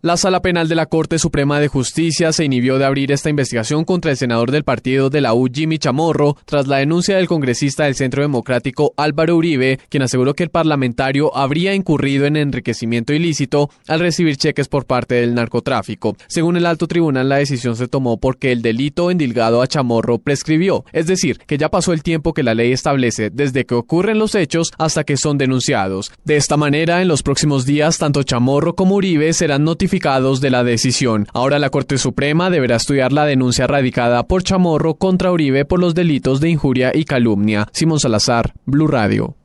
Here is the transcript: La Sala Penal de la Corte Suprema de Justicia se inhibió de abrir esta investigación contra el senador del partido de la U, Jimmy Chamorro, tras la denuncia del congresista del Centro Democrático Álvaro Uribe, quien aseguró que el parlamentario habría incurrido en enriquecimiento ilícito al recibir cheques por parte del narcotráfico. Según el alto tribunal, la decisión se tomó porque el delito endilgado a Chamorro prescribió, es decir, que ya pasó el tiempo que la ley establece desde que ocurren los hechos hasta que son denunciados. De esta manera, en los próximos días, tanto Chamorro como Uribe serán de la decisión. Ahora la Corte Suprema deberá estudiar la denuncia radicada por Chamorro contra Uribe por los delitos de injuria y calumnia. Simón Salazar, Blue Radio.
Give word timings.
La 0.00 0.16
Sala 0.16 0.42
Penal 0.42 0.68
de 0.68 0.76
la 0.76 0.86
Corte 0.86 1.18
Suprema 1.18 1.58
de 1.58 1.66
Justicia 1.66 2.30
se 2.30 2.44
inhibió 2.44 2.78
de 2.78 2.84
abrir 2.84 3.10
esta 3.10 3.30
investigación 3.30 3.84
contra 3.84 4.12
el 4.12 4.16
senador 4.16 4.52
del 4.52 4.62
partido 4.62 5.10
de 5.10 5.20
la 5.20 5.34
U, 5.34 5.48
Jimmy 5.52 5.80
Chamorro, 5.80 6.36
tras 6.44 6.68
la 6.68 6.76
denuncia 6.76 7.16
del 7.16 7.26
congresista 7.26 7.82
del 7.82 7.96
Centro 7.96 8.22
Democrático 8.22 8.94
Álvaro 8.96 9.34
Uribe, 9.34 9.80
quien 9.88 10.04
aseguró 10.04 10.34
que 10.34 10.44
el 10.44 10.50
parlamentario 10.50 11.36
habría 11.36 11.74
incurrido 11.74 12.26
en 12.26 12.36
enriquecimiento 12.36 13.12
ilícito 13.12 13.70
al 13.88 13.98
recibir 13.98 14.36
cheques 14.36 14.68
por 14.68 14.86
parte 14.86 15.16
del 15.16 15.34
narcotráfico. 15.34 16.16
Según 16.28 16.56
el 16.56 16.66
alto 16.66 16.86
tribunal, 16.86 17.28
la 17.28 17.38
decisión 17.38 17.74
se 17.74 17.88
tomó 17.88 18.18
porque 18.20 18.52
el 18.52 18.62
delito 18.62 19.10
endilgado 19.10 19.62
a 19.62 19.66
Chamorro 19.66 20.18
prescribió, 20.18 20.84
es 20.92 21.08
decir, 21.08 21.38
que 21.38 21.58
ya 21.58 21.70
pasó 21.70 21.92
el 21.92 22.04
tiempo 22.04 22.34
que 22.34 22.44
la 22.44 22.54
ley 22.54 22.70
establece 22.70 23.30
desde 23.30 23.66
que 23.66 23.74
ocurren 23.74 24.20
los 24.20 24.36
hechos 24.36 24.70
hasta 24.78 25.02
que 25.02 25.16
son 25.16 25.38
denunciados. 25.38 26.12
De 26.24 26.36
esta 26.36 26.56
manera, 26.56 27.02
en 27.02 27.08
los 27.08 27.24
próximos 27.24 27.66
días, 27.66 27.98
tanto 27.98 28.22
Chamorro 28.22 28.76
como 28.76 28.94
Uribe 28.94 29.32
serán 29.32 29.64
de 29.88 30.50
la 30.50 30.64
decisión. 30.64 31.26
Ahora 31.32 31.58
la 31.58 31.70
Corte 31.70 31.96
Suprema 31.96 32.50
deberá 32.50 32.76
estudiar 32.76 33.12
la 33.12 33.24
denuncia 33.24 33.66
radicada 33.66 34.26
por 34.26 34.42
Chamorro 34.42 34.94
contra 34.94 35.32
Uribe 35.32 35.64
por 35.64 35.80
los 35.80 35.94
delitos 35.94 36.40
de 36.40 36.50
injuria 36.50 36.92
y 36.94 37.04
calumnia. 37.04 37.66
Simón 37.72 37.98
Salazar, 37.98 38.52
Blue 38.66 38.86
Radio. 38.86 39.37